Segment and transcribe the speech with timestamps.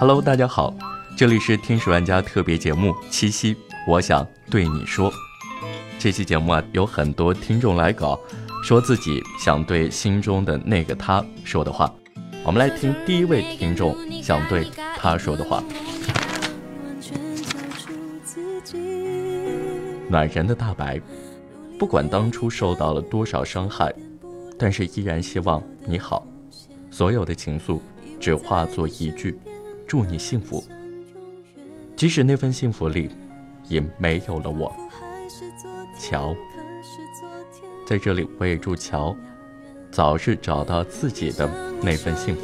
[0.00, 0.72] Hello，大家好，
[1.16, 5.12] 这里是天使玩家特别节目七夕，我想对你说。
[5.98, 8.16] 这期节目啊，有很多听众来稿，
[8.62, 11.92] 说自己想对心中的那个他说的话。
[12.44, 15.64] 我们来听第一位听众想对他说的话。
[20.08, 21.00] 暖人的大白，
[21.76, 23.92] 不管当初受到了多少伤害，
[24.56, 26.24] 但是依然希望你好。
[26.88, 27.80] 所有的情愫，
[28.20, 29.36] 只化作一句。
[29.88, 30.62] 祝你幸福，
[31.96, 33.10] 即使那份幸福里
[33.68, 34.70] 也没有了我。
[35.98, 36.36] 乔，
[37.86, 39.16] 在这里我也祝乔
[39.90, 42.42] 早日找到自己的那份幸福。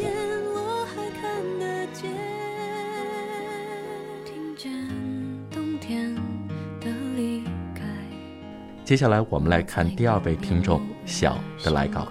[8.87, 12.09] 接下来我们来看第二位听众小的来稿。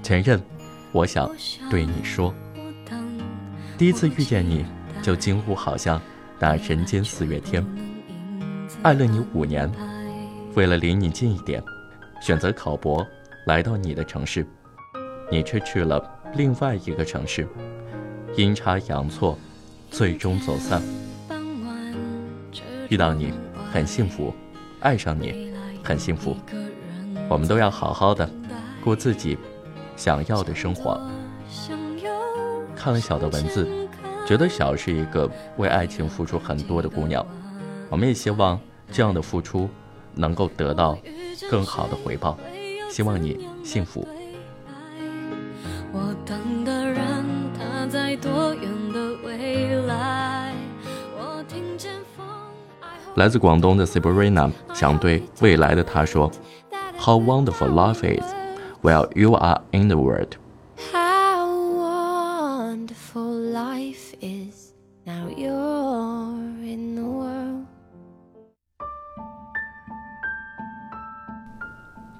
[0.00, 0.40] 前任，
[0.92, 1.28] 我想
[1.68, 2.32] 对你说。
[3.78, 4.64] 第一次遇见你，
[5.02, 6.00] 就惊呼，好像
[6.38, 7.62] 那人间四月天。
[8.82, 9.70] 爱了你五年，
[10.54, 11.62] 为了离你近一点，
[12.22, 13.06] 选择考博
[13.46, 14.46] 来到你的城市，
[15.30, 16.02] 你却去了
[16.34, 17.46] 另外一个城市。
[18.34, 19.38] 阴差阳错，
[19.90, 20.80] 最终走散。
[22.88, 23.30] 遇到你
[23.70, 24.32] 很幸福，
[24.80, 25.52] 爱上你
[25.84, 26.34] 很幸福。
[27.28, 28.28] 我们都要好好的
[28.82, 29.36] 过自己
[29.96, 30.98] 想要的生活。
[32.86, 33.66] 看了小的文字，
[34.24, 37.26] 觉得小是一个为爱情付出很多的姑娘。
[37.88, 38.60] 我们也希望
[38.92, 39.68] 这样的付出
[40.14, 40.96] 能够得到
[41.50, 42.38] 更好的回报。
[42.88, 44.06] 希望你幸福。
[53.16, 56.30] 来自广东的 Sabrina 想对未来的他说
[57.00, 58.32] ：“How wonderful life is
[58.80, 60.36] while you are in the world。”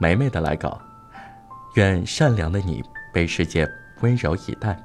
[0.06, 0.80] 美美的来稿，
[1.74, 2.80] 愿善良的你
[3.12, 3.68] 被世界
[4.02, 4.80] 温柔以待。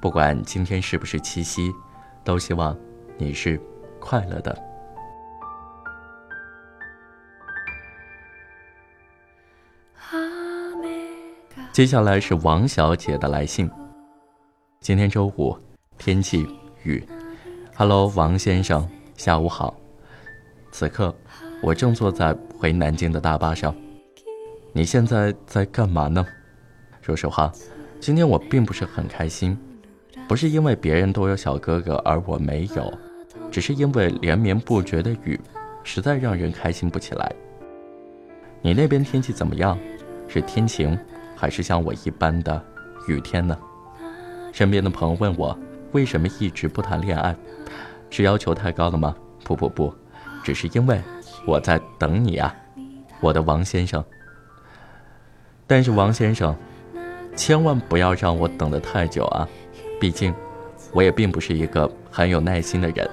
[0.00, 1.70] 不管今天是不是七夕，
[2.24, 2.76] 都希望
[3.16, 3.56] 你是
[4.00, 4.60] 快乐的。
[11.70, 13.70] 接下来是王小姐的来信。
[14.80, 15.56] 今天周五，
[15.98, 16.44] 天气。
[16.82, 17.06] 雨
[17.76, 19.72] ，Hello，王先生，下午好。
[20.72, 21.14] 此刻，
[21.62, 23.72] 我正坐在回南京的大巴上。
[24.74, 26.26] 你现在在干嘛呢？
[27.02, 27.52] 说实话，
[28.00, 29.58] 今天我并不是很开心，
[30.26, 32.90] 不是因为别人都有小哥哥而我没有，
[33.50, 35.38] 只是因为连绵不绝的雨，
[35.84, 37.30] 实在让人开心不起来。
[38.62, 39.78] 你那边天气怎么样？
[40.26, 40.98] 是天晴，
[41.36, 42.64] 还是像我一般的
[43.08, 43.54] 雨天呢？
[44.52, 45.56] 身边的朋友问我。
[45.92, 47.36] 为什么一直不谈恋爱？
[48.08, 49.14] 是要求太高了吗？
[49.44, 49.94] 不不不，
[50.42, 50.98] 只是因为
[51.46, 52.56] 我在等你啊，
[53.20, 54.02] 我的王先生。
[55.66, 56.54] 但是王先生，
[57.34, 59.48] 千万不要让我等得太久啊，
[60.00, 60.34] 毕竟
[60.92, 63.08] 我也并不是一个很有耐心的人。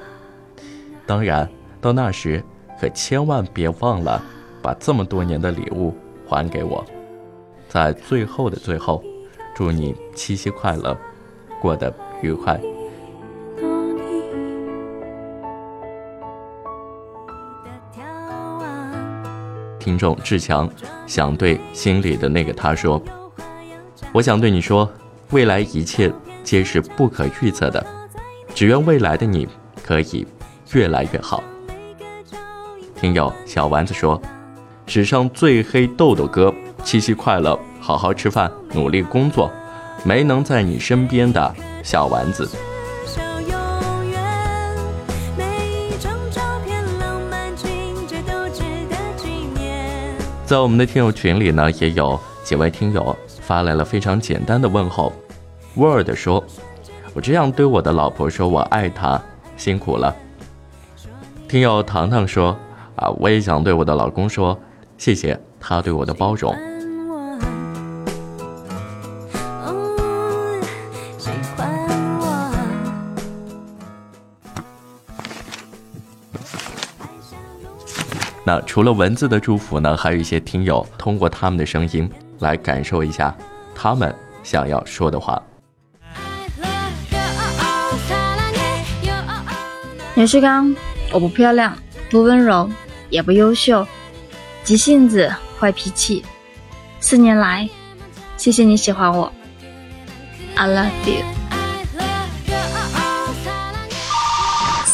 [1.05, 1.49] 当然，
[1.79, 2.43] 到那时
[2.79, 4.21] 可千万别忘了
[4.61, 5.95] 把这么多年的礼物
[6.27, 6.85] 还给我。
[7.67, 9.03] 在最后的最后，
[9.55, 10.97] 祝你七夕快乐，
[11.61, 11.93] 过得。
[12.21, 12.59] 愉快。
[19.89, 20.69] 听众志强
[21.07, 23.01] 想对心里的那个他说
[24.13, 24.87] ：“我想对你说，
[25.31, 26.13] 未来一切
[26.43, 27.83] 皆是不可预测的，
[28.53, 29.47] 只愿未来的你
[29.83, 30.27] 可以
[30.73, 31.43] 越来越好。”
[33.01, 34.21] 听友小丸子说
[34.85, 39.51] ：“史上最黑豆豆哥，七夕快乐，好好吃饭，努力工作，
[40.03, 42.47] 没能在你身边的。”小丸子，
[50.49, 55.13] 在我们的听友群里呢，也有几位听友发来了非常简单的问候。
[55.75, 56.43] Word 说
[57.13, 59.21] ：“我这样对我的老婆说，我爱她，
[59.55, 60.15] 辛苦了。”
[61.47, 62.57] 听友糖糖说
[62.97, 64.59] ：“啊，我也想对我的老公说，
[64.97, 66.51] 谢谢他对我的包容。”
[78.49, 82.09] 那除了文字的祝福呢，还有一些听友通过他们的声音
[82.39, 83.31] 来感受一下
[83.75, 84.11] 他们
[84.41, 85.39] 想要说的话。
[90.15, 90.75] 牛世刚，
[91.11, 91.77] 我不漂亮，
[92.09, 92.67] 不温柔，
[93.11, 93.85] 也不优秀，
[94.63, 96.25] 急性子，坏脾气。
[96.99, 97.69] 四年来，
[98.35, 99.31] 谢谢你喜欢我
[100.55, 101.23] ，I love you。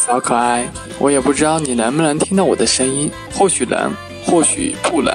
[0.05, 0.69] 小可爱，
[0.99, 3.91] 我也不知道你能不能听到我的声音，或许能，
[4.25, 5.13] 或许不能，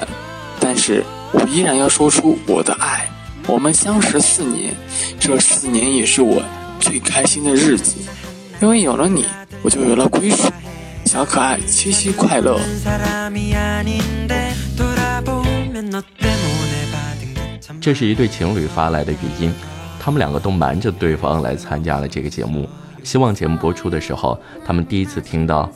[0.59, 1.03] 但是
[1.33, 3.09] 我依然要说出我的爱。
[3.47, 4.75] 我们相识四年，
[5.19, 6.41] 这四年也是我
[6.79, 7.95] 最开心的日子，
[8.61, 9.25] 因为有了你，
[9.63, 10.47] 我就有了归属。
[11.05, 12.59] 小可爱，七夕快乐！
[17.81, 19.51] 这是一对情侣发来的语音，
[19.99, 22.69] 他们两个都瞒着对方来参加了这个节目，
[23.03, 25.69] 希望节目播出的时候，他们第一次听到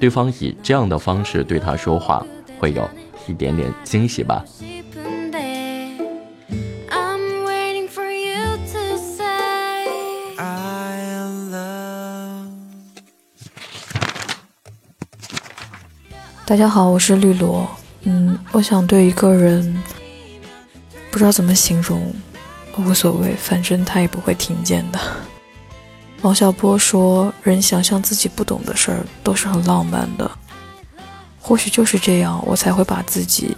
[0.00, 2.24] 对方以这样的方式对他说话，
[2.58, 2.88] 会有
[3.26, 4.42] 一点点惊喜吧。
[16.46, 17.68] 大家好，我是绿萝。
[18.04, 19.82] 嗯，我想对一个人，
[21.10, 22.10] 不知道怎么形容，
[22.78, 24.98] 无所谓，反正他也不会听见的。
[26.22, 30.30] 王小波说：“人想象自己不懂的事儿，都是很浪漫的。
[31.40, 33.56] 或许就是这样，我才会把自己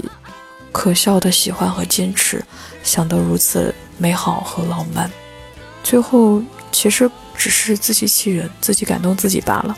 [0.71, 2.45] 可笑的喜欢和坚持
[2.85, 5.11] 想得如此美好和浪漫。
[5.83, 9.77] 最后，其实只是自欺欺人，自己感动自己罢了。”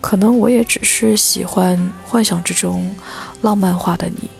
[0.00, 2.96] 可能我也只是喜欢幻想之中
[3.42, 4.30] 浪漫化的你，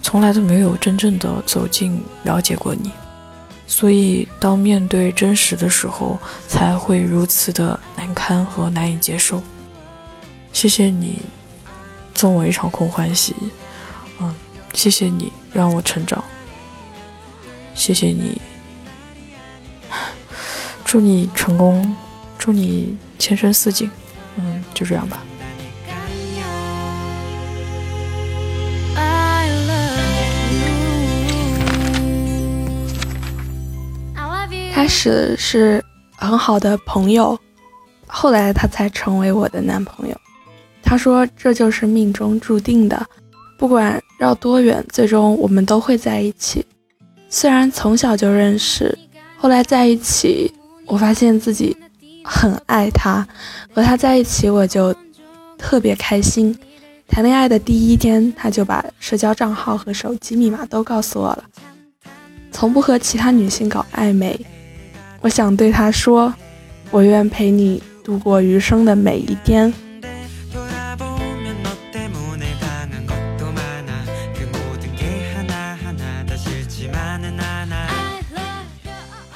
[0.00, 2.92] 从来都没有真正的走进了解过你，
[3.66, 9.42] 所以当面对真实的时候，才会如此的难堪和难以接受。
[10.52, 11.22] 谢谢你
[12.12, 13.34] 赠我一场空欢喜，
[14.20, 14.34] 嗯，
[14.72, 16.22] 谢谢你让我成长，
[17.74, 18.40] 谢谢你，
[20.84, 21.96] 祝你成功，
[22.38, 23.90] 祝你前程似锦。
[24.36, 25.22] 嗯，就这样吧。
[34.74, 35.80] 开始是
[36.16, 37.38] 很好的朋友，
[38.08, 40.20] 后来他才成为我的男朋友。
[40.82, 43.06] 他说这就是命中注定的，
[43.56, 46.66] 不管绕多远，最终我们都会在一起。
[47.28, 48.98] 虽然从小就认识，
[49.38, 50.52] 后来在一起，
[50.86, 51.76] 我发现自己。
[52.24, 53.24] 很爱他，
[53.72, 54.92] 和他在一起我就
[55.56, 56.58] 特别开心。
[57.06, 61.44] 谈恋爱的第一天，他就把社交账号和手机密码都告诉我了。
[62.50, 64.40] 从不和其他女性搞暧昧，
[65.24, 66.34] 我想对他说
[66.92, 69.72] ：“我愿陪你度过余生的每一天。”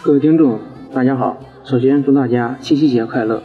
[0.02, 0.60] 各位听众，
[0.92, 1.38] 大家好。
[1.64, 3.42] 首先祝大家七夕节快乐。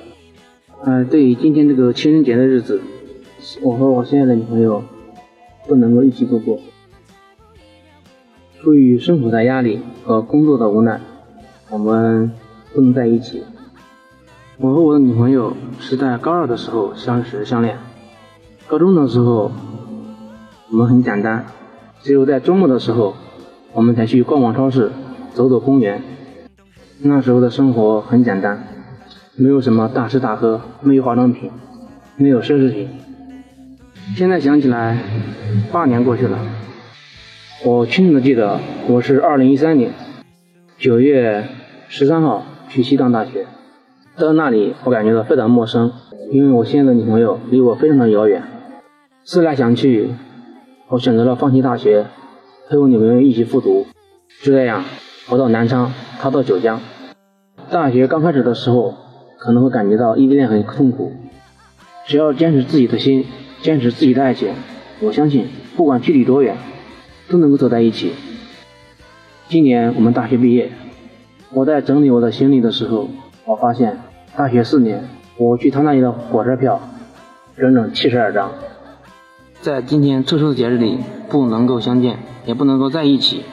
[0.83, 2.81] 呃，对于今天这个情人节的日子，
[3.61, 4.83] 我和我心爱的女朋友
[5.65, 6.59] 不能够一起度过。
[8.61, 10.99] 出于生活的压力和工作的无奈，
[11.73, 12.31] 我们
[12.71, 13.43] 不能在一起。
[14.59, 17.79] 我和我的女朋友是在高二的时候相识相恋。
[18.67, 19.51] 高中的时候，
[20.69, 21.47] 我们很简单，
[22.03, 23.15] 只有在周末的时候，
[23.73, 24.91] 我们才去逛逛超市，
[25.33, 26.03] 走走公园。
[27.01, 28.67] 那时候的生活很简单，
[29.35, 31.49] 没有什么大吃大喝，没有化妆品，
[32.17, 32.87] 没有奢侈品。
[34.15, 34.99] 现在想起来，
[35.71, 36.37] 八年过去了，
[37.65, 39.91] 我清楚的记得，我是二零一三年
[40.77, 41.47] 九月
[41.95, 43.45] 十三号去西藏大学。
[44.17, 45.91] 到那里，我感觉到非常陌生，
[46.31, 48.41] 因为我现在的女朋友离我非常的遥远。
[49.23, 50.09] 思来想去，
[50.87, 52.07] 我选择了放弃大学，
[52.67, 53.85] 陪我女朋友一起复读。
[54.41, 54.83] 就这样，
[55.29, 56.81] 我到南昌，她到九江。
[57.69, 58.95] 大学刚开始的时候，
[59.37, 61.11] 可能会感觉到异地恋很痛苦。
[62.07, 63.23] 只要坚持自己的心，
[63.61, 64.51] 坚持自己的爱情，
[64.99, 65.45] 我相信
[65.77, 66.57] 不管距离多远，
[67.29, 68.13] 都能够走在一起。
[69.47, 70.71] 今年我们大学毕业，
[71.55, 73.07] 我在整理我的行李的时候，
[73.45, 73.99] 我发现
[74.35, 75.07] 大学四年
[75.37, 76.79] 我去他那里的火车票，
[77.55, 78.49] 整整七十二张。
[79.61, 80.97] 在今天特殊的节日里，
[81.29, 82.17] 不能够相见，
[82.47, 83.43] 也不能够在一起。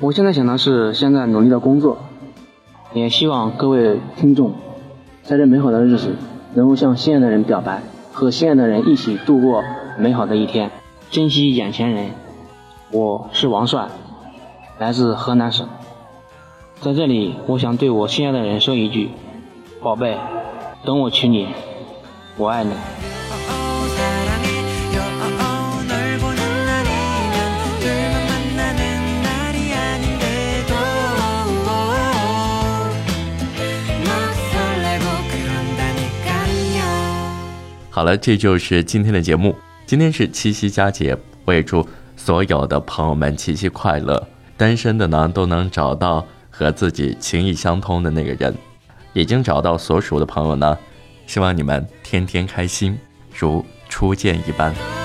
[0.00, 1.98] 我现在想的是，现在努力的工作。
[2.92, 4.52] 也希望各位听众，
[5.22, 6.16] 在这美好的日子，
[6.54, 9.62] 能够向心爱的人表白，和心爱的人一起度过
[9.98, 10.70] 美好的一天，
[11.10, 12.10] 珍惜眼前人。
[12.90, 13.86] 我是王帅，
[14.78, 15.68] 来自河南省，
[16.84, 19.08] 在这里，我想对我心爱的人说一句：
[19.80, 20.18] 宝贝，
[20.84, 21.48] 等我娶你，
[22.36, 22.72] 我爱你。
[37.88, 39.56] 好了，这就是今天的节目。
[39.86, 44.22] 今天是七夕佳节，我也祝所有的朋友们七夕快乐。
[44.58, 46.26] 单身的呢，都能找到
[46.56, 48.54] 和自己情意相通的那个人；
[49.12, 50.78] 已经找到所属的朋友呢，
[51.26, 52.96] 希望你们天天开心，
[53.36, 55.03] 如初见一般。